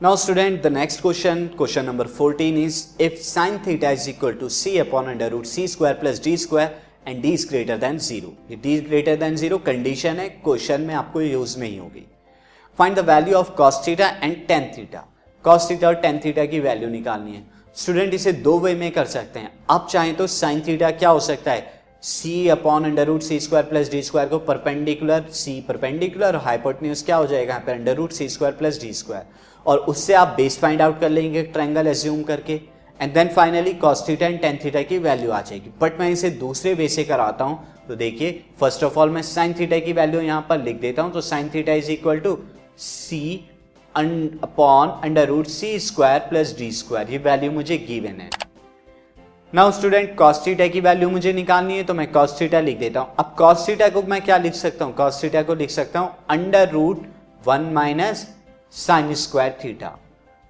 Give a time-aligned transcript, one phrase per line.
[0.00, 4.48] Now student, the next question, question number 14 is if sin theta is equal to
[4.48, 6.74] c upon under root c square plus d square
[7.04, 8.30] and d is greater than 0.
[8.50, 12.04] ये d is greater than 0 condition है question में आपको use में ही होगी।
[12.78, 15.04] Find the value of cos theta and tan theta
[15.44, 17.42] cos theta और tan theta की value निकालनी है।
[17.76, 21.20] स्टूडेंट इसे दो वे में कर सकते हैं। आप चाहें तो sin थीटा क्या हो
[21.30, 21.66] सकता है?
[22.04, 27.16] C upon under root C square plus D square को परपेंडिकुलर c परपेंडिकुलर हाइपोटन्यूज क्या
[27.16, 27.72] हो जाएगा यहाँ पे?
[27.72, 31.42] Under root C square plus D square और उससे आप बेस फाइंड आउट कर लेंगे
[31.44, 32.60] ट्रायंगल एज्यूम करके
[33.00, 36.30] and then finally cos theta and tan theta की वैल्यू आ जाएगी। बट मैं इसे
[36.38, 37.58] दूसरे वे से कराता हूँ
[37.88, 41.12] तो देखिए फ़र्स्ट ऑफ़ ऑल मैं साइन थीटा की वैल्यू यहाँ पर लिख देता हूँ
[41.12, 42.38] तो sine theta is equal to
[42.78, 43.20] C
[43.94, 48.30] upon under root C square plus D square ये वैल्यू मुझे गिवन है।
[49.52, 53.34] नाउ स्टूडेंट कॉस्टीटा की वैल्यू मुझे निकालनी है तो मैं कॉस्टीटा लिख देता हूँ। अब
[53.38, 54.94] कॉस्टीटा को मैं क्या लिख सकता हूँ?
[54.94, 57.06] कॉस्टीटा को लिख सकता हूँ under root
[57.46, 58.26] one minus
[58.74, 59.96] sine square theta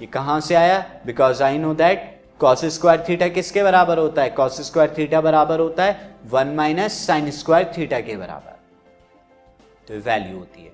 [0.00, 0.78] ये कहाँ से आया?
[1.06, 2.10] Because I know that
[2.40, 4.30] cos square theta किसके बराबर होता है?
[4.30, 8.58] कॉस स्क्वायर थीटा बराबर होता है। One minus sine square theta के बराबर।
[9.88, 10.72] तो वैल्यू होती है।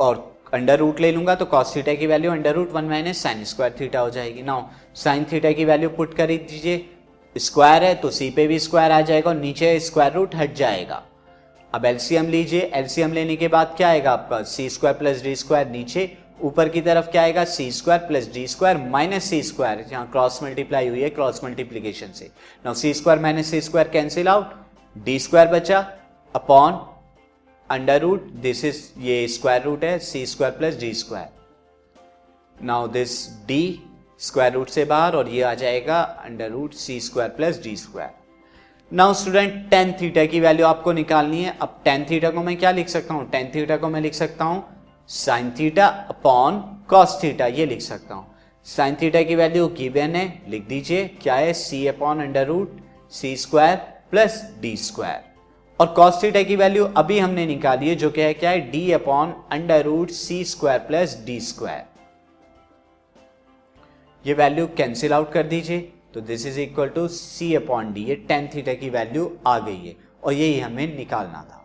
[0.00, 3.44] और अंडर रूट ले लूँगा तो कॉस थीटा की value under root one minus sine
[3.44, 4.62] square theta हो जाएगी। नाउ
[4.94, 6.88] साइन थीटा की वैल्यू पुट कर दीजिए।
[7.36, 11.02] स्क्वायर है तो सी पे भी स्क्वायर आ जाएगा और नीचे स्क्वायर रूट हट जाएगा।
[11.72, 14.42] अब एलसीएम लीजिए। एलसीएम लेने के बाद क्या आएगा आपका?
[14.42, 16.06] C square plus D square नीचे।
[16.42, 17.44] ऊपर की तरफ़ क्या आएगा?
[17.46, 22.12] C square plus D square minus C square यहाँ क्रॉस मल्टीप्लाई हुई है क्रॉस मल्टीप्लीकेशन
[22.12, 22.30] से।
[22.64, 24.54] Now C square minus C square cancel out
[24.96, 25.80] D square बचा।
[26.34, 26.80] Upon
[27.70, 33.18] under root this is ये स्क्वायर रूट है C square plus D square now this
[33.46, 33.62] D
[34.20, 38.16] square root से बाहर और ये आ जाएगा under root C square plus D square
[38.90, 42.70] now student tan theta की वैल्यू आपको निकालनी है। अब टेन थीटा को मैं क्या
[42.70, 43.28] लिख सकता हूँ?
[43.30, 44.64] टेन थीटा को मैं लिख सकता हूँ
[45.10, 48.26] sine theta upon cos theta ये लिख सकता हूँ।
[48.66, 51.52] साइन थीटा की वैल्यू गिवन है, लिख दीजिए, क्या है?
[51.52, 52.80] C upon under root
[53.12, 53.76] C square
[54.10, 55.22] plus D square
[55.80, 58.60] और कॉस थीटा की वैल्यू अभी हमने निकाली है, जो क्या है क्या है?
[58.70, 61.84] D upon under root C square plus D square
[64.24, 65.80] ये वैल्यू कैंसिल आउट कर दीजिए
[66.14, 69.86] तो this is equal to C upon D ये टेन थीटा की वैल्यू आ गई
[69.86, 71.64] है, और यही हमें निकालना था।